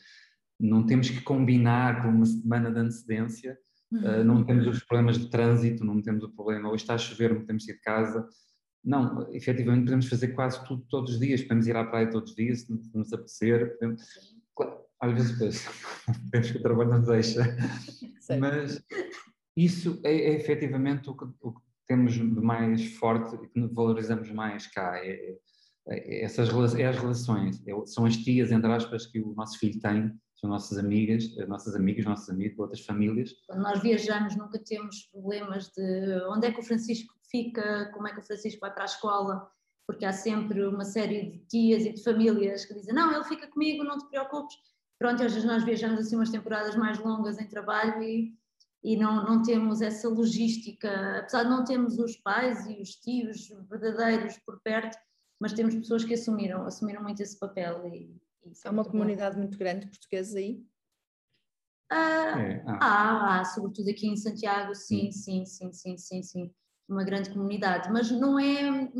[0.58, 3.56] Não temos que combinar com uma semana de antecedência,
[3.92, 4.00] uhum.
[4.00, 7.32] uh, não temos os problemas de trânsito, não temos o problema, hoje está a chover,
[7.32, 8.26] não que ir de casa.
[8.84, 12.36] Não, efetivamente podemos fazer quase tudo todos os dias, podemos ir à praia todos os
[12.36, 14.02] dias, se nos apetecer, podemos,
[15.00, 15.66] às vezes
[16.30, 17.56] penso que o trabalho não deixa,
[18.38, 18.82] mas
[19.56, 24.30] isso é, é efetivamente o que, o que, temos de mais forte e que valorizamos
[24.30, 24.98] mais cá.
[24.98, 25.38] É,
[25.88, 29.58] é, é essas é as relações, é, são as tias, entre aspas, que o nosso
[29.58, 33.32] filho tem, são nossas amigas, as nossas amigas, nossos amigos, outras famílias.
[33.46, 38.12] Quando nós viajamos nunca temos problemas de onde é que o Francisco fica, como é
[38.12, 39.50] que o Francisco vai para a escola,
[39.86, 43.48] porque há sempre uma série de tias e de famílias que dizem, não, ele fica
[43.48, 44.54] comigo, não te preocupes,
[44.98, 48.34] pronto, às vezes nós viajamos assim umas temporadas mais longas em trabalho e,
[48.82, 53.48] e não, não temos essa logística, apesar de não termos os pais e os tios
[53.68, 54.98] verdadeiros por perto,
[55.40, 57.86] mas temos pessoas que assumiram, assumiram muito esse papel.
[57.86, 59.42] E, e há uma comunidade bom.
[59.42, 60.64] muito grande de portugueses aí?
[61.90, 62.78] Ah, é, ah.
[62.80, 66.54] Há, há, sobretudo aqui em Santiago, sim, sim, sim, sim, sim, sim,
[66.88, 68.90] uma grande comunidade, mas não é,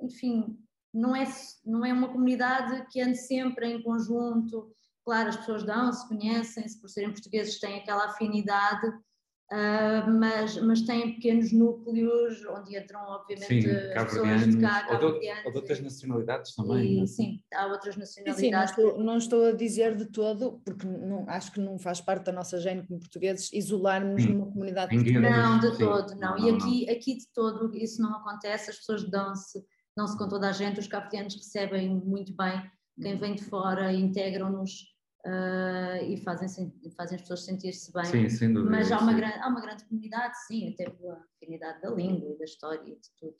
[0.00, 0.56] enfim,
[0.94, 1.24] não é,
[1.64, 4.72] não é uma comunidade que ande sempre em conjunto,
[5.08, 11.14] Claro, as pessoas dão-se, conhecem-se, por serem portugueses têm aquela afinidade, uh, mas, mas têm
[11.14, 15.80] pequenos núcleos onde entram, obviamente, sim, as pessoas de cá, ou, de, ou de outras
[15.80, 16.98] nacionalidades também.
[16.98, 17.06] E, é?
[17.06, 18.38] Sim, há outras nacionalidades.
[18.38, 22.02] Sim, não, estou, não estou a dizer de todo, porque não, acho que não faz
[22.02, 24.34] parte da nossa gênero como portugueses isolarmos sim.
[24.34, 25.20] numa comunidade portuguesa.
[25.20, 25.78] Não, de sim.
[25.78, 26.36] todo, não.
[26.36, 26.38] não.
[26.38, 29.64] E aqui, aqui de todo isso não acontece, as pessoas dão-se,
[29.96, 32.62] dão-se com toda a gente, os cabo-verdianos recebem muito bem
[33.00, 38.04] quem vem de fora, integram-nos uh, e fazem, fazem as pessoas sentir-se bem.
[38.04, 38.70] Sim, sem dúvida.
[38.70, 42.38] Mas há uma, grande, há uma grande comunidade, sim, até pela afinidade da língua e
[42.38, 43.36] da história e de tudo.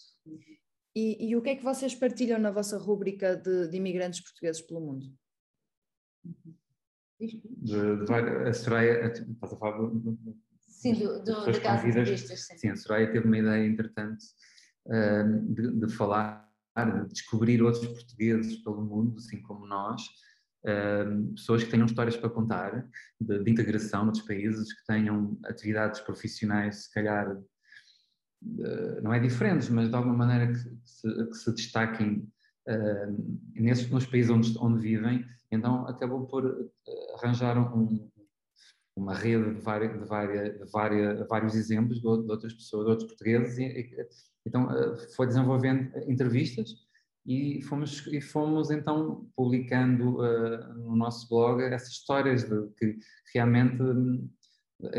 [0.96, 4.62] E, e, o que é que vocês partilham na vossa rúbrica de, de imigrantes portugueses
[4.62, 5.06] pelo mundo?
[7.20, 8.12] De, de,
[8.48, 10.18] a Soraya, estás a falar do,
[10.60, 12.58] Sim, do, do, da casa de turistas, sim.
[12.58, 12.68] sim.
[12.68, 14.24] a Soraya teve uma ideia, entretanto,
[15.50, 20.02] de, de falar, de descobrir outros portugueses pelo mundo, assim como nós,
[21.34, 22.88] pessoas que tenham histórias para contar
[23.20, 29.68] de, de, integração noutros países, que tenham atividades profissionais, se calhar, uh, não é diferentes,
[29.68, 32.28] mas de alguma maneira que, se, que se, destaquem
[33.54, 36.70] nesses, nos países onde, onde vivem, então acabou por
[37.14, 38.10] arranjar um,
[38.94, 43.90] uma rede de, várias, de, de vários exemplos de, outras pessoas, de outros portugueses, e,
[44.46, 44.68] então
[45.16, 46.87] foi desenvolvendo entrevistas
[47.28, 52.98] e fomos, e fomos então publicando uh, no nosso blog essas histórias de que
[53.34, 54.26] realmente um,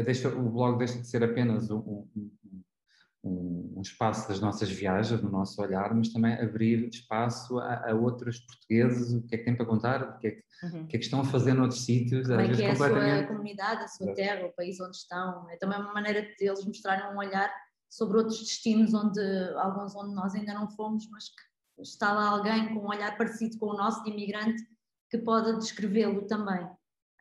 [0.05, 5.27] deixa, o blog deixa de ser apenas um, um, um, espaço das nossas viagens, do
[5.27, 9.55] nosso olhar, mas também abrir espaço a, a outros portugueses, o que é que têm
[9.55, 10.85] para contar, o que é que, uhum.
[10.85, 12.27] que, é que estão a fazer noutros sítios.
[12.27, 15.49] Como é que é a sua comunidade, a sua terra, o país onde estão.
[15.49, 17.51] É também uma maneira de eles mostrarem um olhar
[17.89, 19.19] sobre outros destinos, onde
[19.55, 21.48] alguns onde nós ainda não fomos, mas que
[21.81, 24.63] está lá alguém com um olhar parecido com o nosso de imigrante
[25.09, 26.69] que pode descrevê-lo também.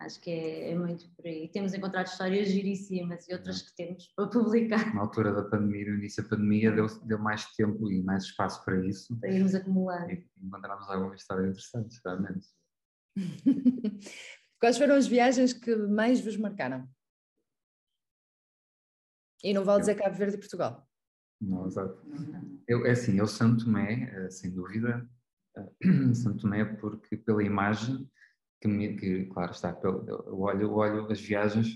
[0.00, 1.48] Acho que é, é, muito por aí.
[1.48, 4.94] Temos encontrado histórias giríssimas e outras que temos para publicar.
[4.94, 8.64] Na altura da pandemia, no início da pandemia, deu, deu mais tempo e mais espaço
[8.64, 9.18] para isso.
[9.18, 10.12] Para irmos acumulando.
[10.12, 12.46] E encontramos algumas histórias interessantes, realmente.
[14.60, 16.88] Quais foram as viagens que mais vos marcaram?
[19.42, 20.87] E não vale dizer Cabo Verde e Portugal.
[21.40, 21.96] Não, exato.
[22.66, 25.08] Eu, é assim, eu Santo Tomé, eh, sem dúvida,
[25.56, 25.70] eh,
[26.14, 28.10] Santo Tomé porque pela imagem
[28.60, 31.68] que, me, que claro está, eu olho, eu olho as viagens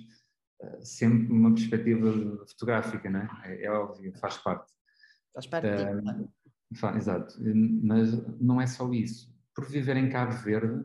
[0.61, 2.13] uh, sempre uma perspectiva
[2.47, 3.63] fotográfica, não é?
[3.63, 3.71] é?
[3.71, 4.73] óbvio, faz parte.
[5.33, 7.37] Faz parte uh, de Exato,
[7.83, 9.31] mas não é só isso.
[9.55, 10.85] Por viver em Cabo Verde,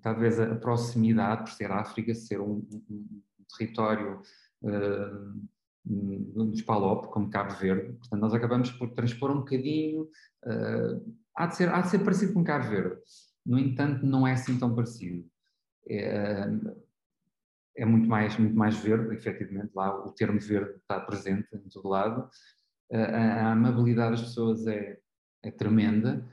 [0.00, 4.22] talvez a proximidade, por ser África, ser um, um, um território
[4.62, 5.48] uh,
[5.88, 10.02] dos PALOP, como Cabo Verde, portanto nós acabamos por transpor um bocadinho,
[10.44, 12.96] uh, há, de ser, há de ser parecido com Cabo Verde,
[13.48, 15.24] no entanto, não é assim tão parecido.
[15.88, 16.46] É,
[17.78, 21.88] é muito, mais, muito mais verde, efetivamente, lá o termo verde está presente em todo
[21.88, 22.28] lado.
[22.92, 24.98] A, a amabilidade das pessoas é,
[25.42, 26.28] é tremenda,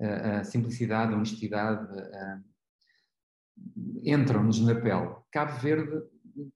[0.00, 1.88] a, a, simplicidade, a honestidade
[4.04, 5.16] entram-nos na pele.
[5.32, 6.02] Cabo Verde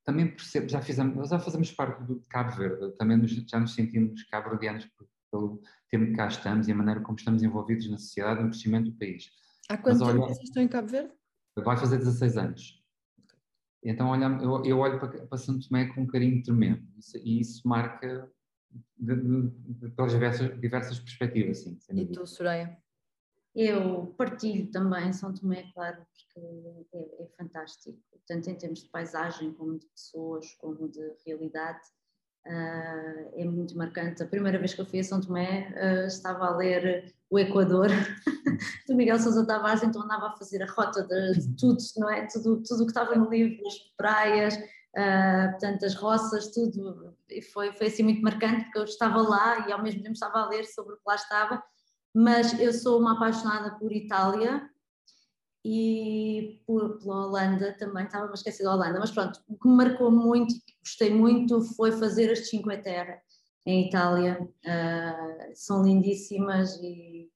[0.05, 4.23] também percebe, já, fizemos, já fazemos parte do Cabo Verde, também nos, já nos sentimos
[4.25, 4.89] cabo-verdianos
[5.31, 5.61] pelo
[5.91, 8.91] tempo que cá estamos e a maneira como estamos envolvidos na sociedade e no crescimento
[8.91, 9.31] do país.
[9.69, 11.13] Há quanto Mas, olha, vocês estão em Cabo Verde?
[11.57, 12.83] Vai fazer 16 anos.
[13.83, 16.83] Então olha, eu, eu olho para, para Santo Tomé com um carinho tremendo
[17.23, 18.29] e isso marca
[18.99, 21.59] de, de, de, pelas diversas, diversas perspectivas.
[21.59, 22.77] Sim, e tu, Soraya?
[23.57, 29.55] Eu partilho também São Tomé, claro, porque é, é, fantástico, tanto em termos de paisagem,
[29.55, 31.81] como de pessoas, como de realidade.
[32.47, 34.23] Uh, é muito marcante.
[34.23, 37.89] A primeira vez que eu fui a São Tomé, uh, estava a ler o Equador
[38.87, 42.27] do Miguel Sousa Tavares, então andava a fazer a rota de, de tudo, não é?
[42.27, 47.17] Tudo, tudo o que estava no livro, as praias, uh, portanto, as roças, tudo.
[47.31, 50.41] E foi, foi assim muito marcante, porque eu estava lá e ao mesmo tempo estava
[50.41, 51.65] a ler sobre o que lá estava.
[52.19, 54.71] Mas eu sou uma apaixonada por Itália,
[55.69, 59.75] e por, pela Holanda também, estava a esquecer da Holanda, mas pronto, o que me
[59.75, 63.19] marcou muito gostei muito foi fazer as Cinque Terre
[63.67, 67.29] em Itália, uh, são lindíssimas e,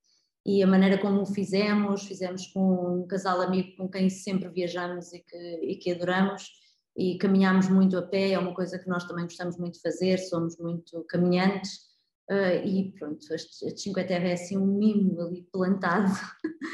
[0.46, 5.12] e, a maneira como o fizemos, fizemos com um casal amigo com quem sempre viajamos
[5.12, 6.52] e que, e que adoramos
[6.96, 10.18] e caminhamos muito a pé, é uma coisa que nós também gostamos muito de fazer,
[10.18, 11.89] somos muito caminhantes
[12.30, 16.12] Uh, e pronto, este, este 5 Terra é assim um mimo ali plantado.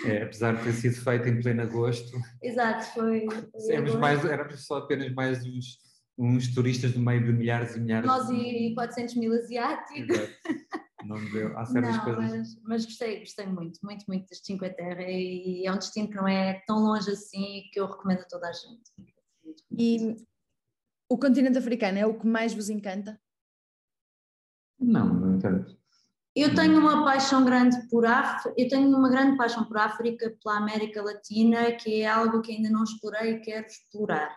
[0.05, 2.15] É, apesar de ter sido feito em pleno agosto.
[2.43, 3.27] Exato, foi.
[3.27, 5.79] foi éramos, mais, éramos só apenas mais uns,
[6.19, 8.07] uns turistas no meio de milhares e milhares.
[8.07, 10.15] Nós e 400 mil asiáticos.
[10.15, 10.33] Exato.
[11.07, 12.31] Não deu, há certas não, coisas.
[12.31, 16.17] Mas, mas, gostei, gostei muito, muito, muito deste 5 Terra e é um destino que
[16.17, 19.15] não é tão longe assim que eu recomendo a toda a gente.
[19.79, 20.17] E
[21.09, 23.19] o continente africano é o que mais vos encanta?
[24.79, 25.77] Não, não tanto.
[26.35, 30.59] Eu tenho uma paixão grande por África, eu tenho uma grande paixão por África, pela
[30.59, 34.37] América Latina, que é algo que ainda não explorei e quero explorar,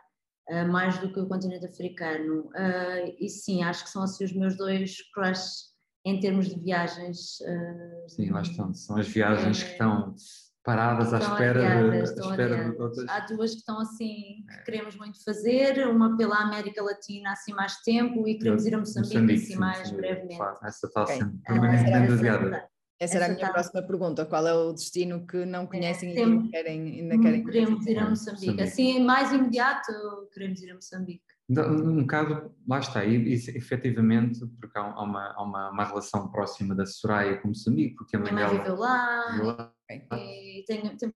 [0.49, 2.43] uh, mais do que o continente africano.
[2.51, 5.69] Uh, e sim, acho que são assim os meus dois crushes
[6.05, 7.41] em termos de viagens.
[7.41, 10.15] Uh, sim, lá estão, são as viagens é, que estão
[10.63, 13.09] paradas à espera, adiadas, de, à espera de outras.
[13.09, 17.77] Há duas que estão assim, que queremos muito fazer, uma pela América Latina assim mais
[17.81, 20.41] tempo e queremos ir a Moçambique, Moçambique assim mais sim, brevemente.
[20.63, 21.17] Essa está okay.
[21.17, 22.69] sendo permanentemente adiada.
[22.99, 23.53] Essa era a minha tá.
[23.53, 24.25] próxima pergunta.
[24.25, 27.87] Qual é o destino que não é, conhecem é, e ainda querem, ainda querem Queremos
[27.87, 28.47] ir a Moçambique.
[28.47, 28.61] Moçambique.
[28.61, 29.93] Assim, mais imediato,
[30.33, 31.28] queremos ir a Moçambique.
[31.49, 36.75] Um bocado, lá está, e, e efetivamente, porque há, uma, há uma, uma, relação próxima
[36.75, 38.53] da Soraya com Moçambique, porque a mãe dela...
[38.53, 39.73] viveu lá, viveu lá.
[39.89, 41.13] e tenho, tenho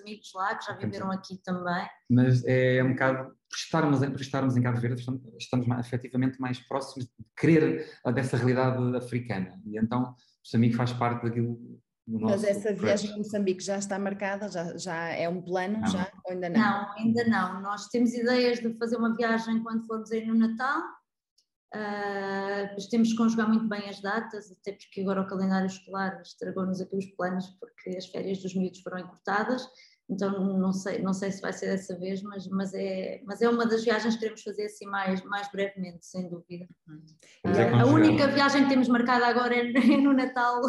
[0.00, 1.88] amigos lá que já viveram aqui também.
[2.10, 6.40] Mas é um bocado, por estarmos, por estarmos em Cabo Verde, estamos, estamos mais, efetivamente
[6.40, 12.72] mais próximos de querer dessa realidade africana, e então Moçambique faz parte daquilo Mas essa
[12.72, 14.48] viagem a Moçambique já está marcada?
[14.48, 15.80] Já, já é um plano?
[15.80, 15.86] Não.
[15.88, 16.12] Já?
[16.24, 16.60] Ou ainda não?
[16.60, 17.60] Não, ainda não.
[17.60, 20.82] Nós temos ideias de fazer uma viagem quando formos aí no Natal.
[21.74, 26.80] Uh, temos que conjugar muito bem as datas, até porque agora o calendário escolar estragou-nos
[26.80, 29.66] aqui os planos, porque as férias dos miúdos foram encurtadas.
[30.08, 33.48] Então não sei, não sei se vai ser dessa vez, mas, mas, é, mas é
[33.48, 36.66] uma das viagens que queremos fazer assim mais, mais brevemente, sem dúvida.
[37.44, 40.60] É a única viagem que temos marcada agora é, é no Natal,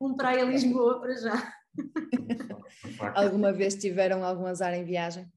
[0.00, 1.54] um praia Lisboa para já.
[3.14, 5.28] Alguma vez tiveram algum azar em viagem?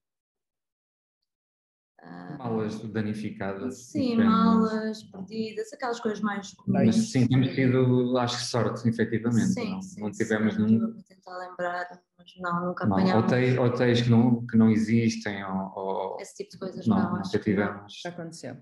[2.38, 3.90] Malas danificadas.
[3.90, 6.86] Sim, malas perdidas, aquelas coisas mais comuns.
[6.86, 9.48] Mas sim, temos tido, acho que sorte, efetivamente.
[9.48, 10.94] Sim, não, sim, não tivemos sim, nenhum.
[10.94, 12.02] Vou tentar lembrar,
[12.40, 13.26] mas não, nunca apanhámos.
[13.26, 16.18] Hotéis, hotéis que, não, que não existem, ou, ou.
[16.20, 18.02] Esse tipo de coisas não, não nunca tivemos.
[18.04, 18.58] Já aconteceu.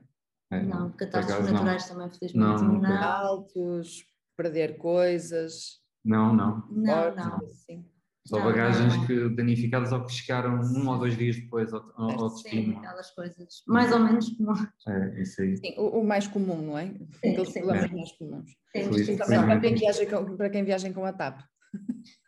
[0.51, 2.62] É, não, catástrofes naturais também, felizmente.
[2.62, 3.04] Não, não.
[3.04, 4.06] Altos,
[4.38, 5.80] perder coisas.
[6.04, 6.67] Não, não.
[6.69, 7.49] Não, não.
[7.49, 7.86] Sim.
[8.28, 9.06] Só não, bagagens não.
[9.06, 12.73] que danificadas ou que chegaram um ou dois dias depois ao, ao destino.
[12.73, 14.67] Sim, aquelas coisas mais ou menos comuns.
[14.88, 15.58] É, isso aí.
[15.58, 16.88] Sim, o, o, mais comum, não é?
[16.88, 17.60] Sim, Aqueles sim.
[17.62, 17.95] problemas é.
[17.95, 18.51] mais comuns.
[18.75, 21.41] Sim, sim, para, quem viaja com, para quem viaja com a TAP.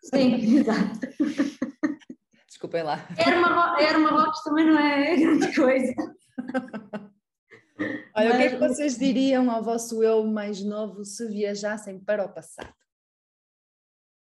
[0.03, 0.99] Sim, exato.
[2.47, 3.07] Desculpem lá.
[3.17, 3.39] Era
[3.97, 5.93] uma Rocks também não é grande coisa.
[8.15, 8.33] Olha, Mas...
[8.33, 12.33] o que é que vocês diriam ao vosso eu mais novo se viajassem para o
[12.33, 12.73] passado?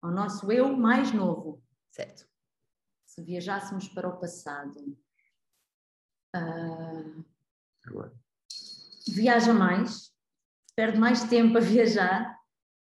[0.02, 1.64] ao nosso eu mais novo.
[1.92, 2.28] Certo.
[3.06, 4.98] Se viajássemos para o passado.
[6.36, 7.26] Uh,
[9.08, 10.14] viaja mais,
[10.76, 12.40] perde mais tempo a viajar.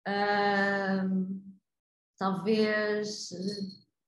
[0.06, 1.43] Uh,
[2.24, 3.28] talvez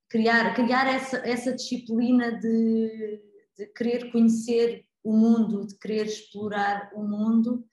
[0.09, 3.21] criar, criar essa, essa disciplina de,
[3.55, 7.63] de querer conhecer o mundo, de querer explorar o mundo,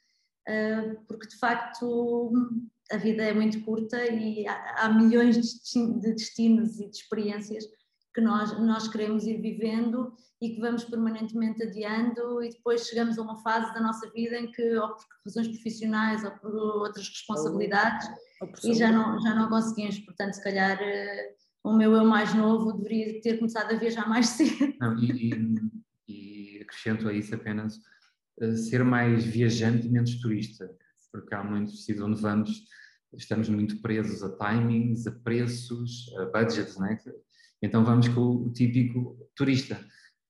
[0.47, 2.31] uh, porque de facto
[2.93, 7.65] a vida é muito curta e há, milhões de destinos e de experiências
[8.15, 13.23] que nós, nós queremos ir vivendo e que vamos permanentemente adiando e depois chegamos a
[13.23, 18.07] uma fase da nossa vida em que, ou por razões profissionais ou por outras responsabilidades,
[18.65, 19.99] e já não, já não conseguimos.
[20.01, 24.27] Portanto, se calhar eh, o meu eu mais novo deveria ter começado a viajar mais
[24.37, 24.75] cedo.
[24.81, 25.33] Não, e,
[26.09, 27.77] e, e acrescento a isso apenas
[28.41, 30.69] uh, ser mais viajante e menos turista
[31.15, 32.65] porque há muitos sítios onde vamos,
[33.17, 36.99] estamos muito presos a timings, a preços, a budgets, né?
[37.63, 39.79] então vamos com o típico turista.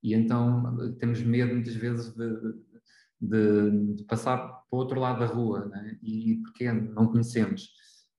[0.02, 2.28] E então temos medo muitas vezes de,
[3.18, 5.98] de, de passar para o outro lado da rua, né?
[6.02, 7.70] e porque não conhecemos.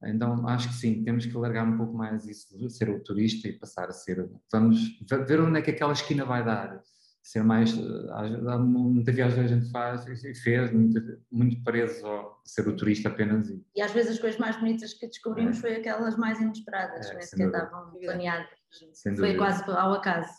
[0.06, 3.48] Então acho que sim, temos que alargar um pouco mais isso de ser o turista
[3.48, 4.30] e passar a ser.
[4.52, 6.82] Vamos ver onde é que aquela esquina vai dar
[7.26, 7.74] ser mais.
[8.12, 12.76] Há muita viagem que a gente faz e fez, muito, muito preso a ser o
[12.76, 13.50] turista apenas.
[13.50, 15.62] E, e às vezes as coisas mais bonitas que descobrimos é.
[15.62, 18.48] foi aquelas mais inesperadas, é, que estavam planeadas.
[18.94, 19.38] Sem foi dúvida.
[19.40, 20.32] quase ao acaso.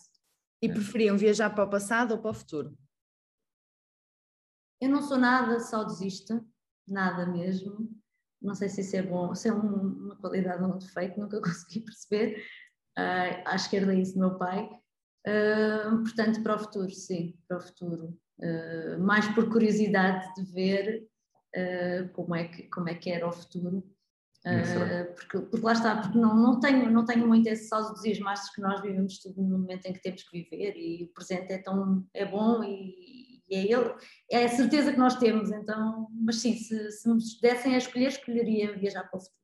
[0.62, 2.78] E preferiam viajar para o passado ou para o futuro?
[4.80, 6.44] Eu não sou nada saudosista,
[6.86, 7.90] nada mesmo.
[8.46, 11.80] Não sei se isso é bom, se é uma qualidade ou um defeito, nunca consegui
[11.80, 12.42] perceber.
[12.98, 14.70] Uh, à esquerda é isso do meu pai
[15.26, 18.16] Uh, portanto, para o futuro, sim, para o futuro.
[18.38, 21.06] Uh, mais por curiosidade de ver
[22.12, 23.82] como, é que, como é que era o futuro.
[25.16, 28.60] porque, porque lá está, porque não, não, tenho, não tenho muito esse saudosismo, acho que
[28.60, 32.06] nós vivemos tudo no momento em que temos que viver e o presente é tão
[32.12, 33.94] é bom e, e é ele,
[34.30, 38.08] é a certeza que nós temos, então, mas sim, se, se me dessem a escolher,
[38.08, 39.36] escolheria viajar para o futuro.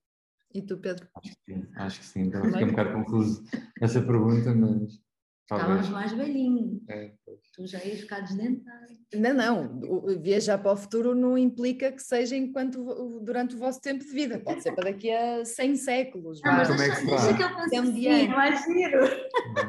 [0.54, 1.08] E tu, Pedro?
[1.16, 2.20] Acho que sim, acho que sim.
[2.22, 3.42] Então, fiquei um bocado confuso
[3.80, 5.02] essa pergunta, mas
[5.42, 6.80] Estávamos mais velhinhos.
[6.88, 7.12] É,
[7.52, 8.86] tu já ias ficar desdentado.
[9.14, 10.20] Não, não.
[10.20, 14.38] Viajar para o futuro não implica que seja enquanto durante o vosso tempo de vida.
[14.38, 16.40] Pode ser para daqui a 100 séculos.
[16.42, 19.00] Não, mas como é que deixa que eu pense assim, mais giro.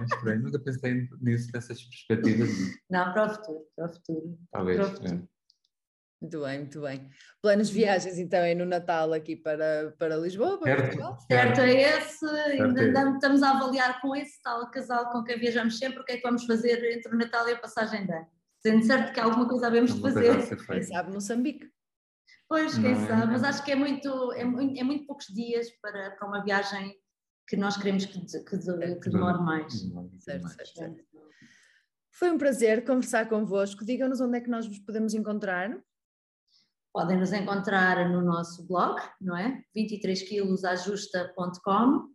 [0.03, 0.41] É estranho.
[0.43, 2.49] Nunca pensei nisso, nessas perspectivas.
[2.89, 3.65] Não, para o futuro.
[3.75, 4.39] Para o futuro.
[4.51, 4.77] Talvez.
[4.77, 5.15] Para o futuro.
[5.15, 5.33] É.
[6.23, 7.09] Muito bem, muito bem.
[7.41, 10.57] Planos de viagens então é no Natal aqui para, para Lisboa?
[10.57, 11.17] Para certo, Portugal?
[11.29, 12.19] certo, é esse.
[12.19, 12.63] Certo.
[12.63, 16.17] Ainda estamos a avaliar com esse tal casal com quem viajamos sempre o que é
[16.17, 18.27] que vamos fazer entre o Natal e a passagem de ano.
[18.65, 20.65] Sendo certo que alguma coisa havemos de fazer.
[20.65, 21.69] Quem sabe Moçambique.
[22.47, 25.05] Pois, quem Não, é sabe, é, mas acho que é muito, é, muito, é muito
[25.05, 26.95] poucos dias para, para uma viagem
[27.47, 29.73] que nós queremos que, que, que, que demore mais.
[30.19, 31.03] Certo, certo, certo.
[32.11, 33.83] Foi um prazer conversar convosco.
[33.83, 35.77] Digam-nos onde é que nós vos podemos encontrar.
[36.93, 39.61] Podem nos encontrar no nosso blog, não é?
[39.75, 42.13] 23quilosajusta.com.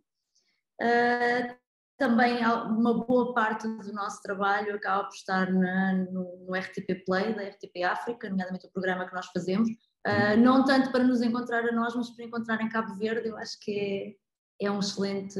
[0.81, 1.59] Uh,
[1.97, 7.35] também uma boa parte do nosso trabalho acaba por estar na, no, no, RTP Play,
[7.35, 9.67] da RTP África, nomeadamente o programa que nós fazemos.
[10.07, 13.37] Uh, não tanto para nos encontrar a nós, mas para encontrar em Cabo Verde, eu
[13.37, 14.15] acho que é,
[14.61, 15.39] é um excelente,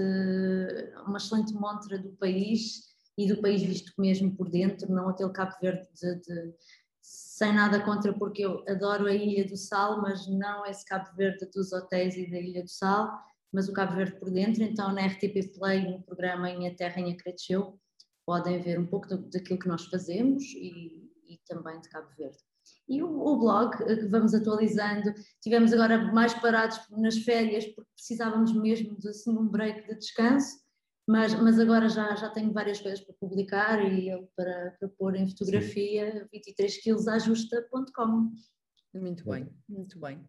[1.06, 5.54] uma excelente montra do país e do país visto mesmo por dentro, não aquele Cabo
[5.62, 6.54] Verde de, de,
[7.02, 11.46] sem nada contra, porque eu adoro a Ilha do Sal, mas não esse Cabo Verde
[11.54, 13.12] dos hotéis e da Ilha do Sal,
[13.52, 14.64] mas o Cabo Verde por dentro.
[14.64, 17.78] Então, na RTP Play, no programa Em A Terra em Acreteu,
[18.26, 22.49] podem ver um pouco daquilo que nós fazemos e, e também de Cabo Verde.
[22.88, 27.90] E o, o, blog eh, que vamos atualizando, tivemos agora mais parados nas férias porque
[27.96, 30.58] precisávamos mesmo de assim, um break de descanso,
[31.08, 35.28] mas, mas agora já, já tenho várias coisas para publicar e para, para pôr em
[35.28, 38.32] fotografia 23quilosajusta.com.
[38.94, 40.28] Muito bem, muito bem.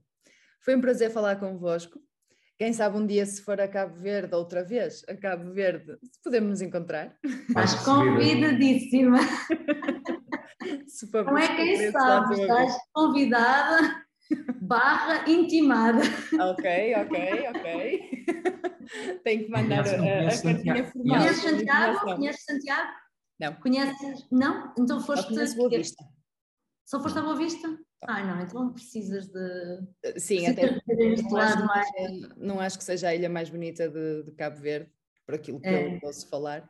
[0.62, 2.00] Foi um prazer falar convosco.
[2.60, 6.50] Quem sabe um dia, se for a Cabo Verde outra vez, a Cabo Verde, podemos
[6.50, 7.16] nos encontrar.
[7.48, 9.16] Estás convidadíssima.
[11.24, 14.04] Não é quem sabe, estás convidada
[14.60, 16.02] barra intimada.
[16.50, 18.26] Ok, ok, ok.
[19.24, 21.18] Tem que mandar a, a cartinha formal.
[21.18, 22.14] Conheces Santiago?
[22.14, 22.92] Conheces Santiago?
[23.40, 23.54] Não.
[23.54, 24.26] Conheces?
[24.30, 24.74] Não?
[24.78, 25.34] Então foste...
[25.34, 26.04] Só Boa Vista.
[26.84, 27.74] Só foste à Boa Vista?
[28.02, 30.18] Ah, não, então precisas de.
[30.18, 30.80] Sim, até
[31.30, 34.90] não acho, seja, não acho que seja a ilha mais bonita de, de Cabo Verde,
[35.26, 35.94] por aquilo que é.
[35.94, 36.68] eu posso falar.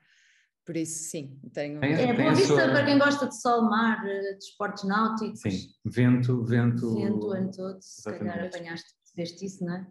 [0.66, 1.82] Por isso, sim, tenho.
[1.84, 2.68] É, é boa vista sua...
[2.68, 5.40] para quem gosta de sol, mar, de esportes náuticos.
[5.40, 6.94] Sim, vento, vento.
[6.94, 9.86] Vento o ano todo, se calhar apanhaste, veste isso, não é?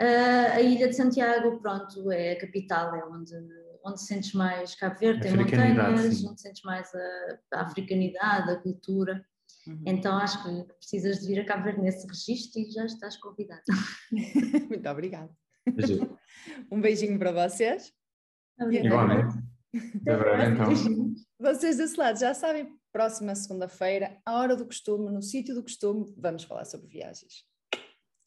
[0.00, 3.34] Uh, a Ilha de Santiago, pronto, é a capital, é onde,
[3.84, 6.28] onde sentes mais Cabo Verde, tem montanhas, sim.
[6.28, 9.24] onde sentes mais a, a africanidade, a cultura.
[9.66, 9.82] Uhum.
[9.86, 13.62] Então acho que precisas de vir a Cabo Verde nesse registro e já estás convidada.
[14.68, 15.30] Muito obrigada.
[16.70, 17.92] Um beijinho para vocês.
[18.60, 18.86] Obrigada.
[18.86, 19.54] Igualmente.
[20.02, 21.14] Até breve, então.
[21.40, 26.14] Vocês desse lado já sabem, próxima segunda-feira, à hora do costume, no sítio do costume,
[26.16, 27.44] vamos falar sobre viagens.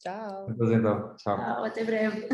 [0.00, 0.50] Tchau.
[0.50, 1.16] Até então.
[1.16, 1.36] Tchau.
[1.36, 2.28] Tchau, até breve.